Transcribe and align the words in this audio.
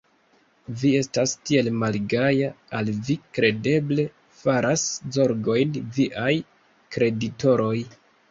Vi 0.83 0.91
estas 0.99 1.33
tiel 1.49 1.67
malgaja, 1.81 2.47
al 2.79 2.89
vi 3.09 3.17
kredeble 3.37 4.07
faras 4.39 4.87
zorgojn 5.17 5.77
viaj 5.99 6.33
kreditoroj? 6.97 7.77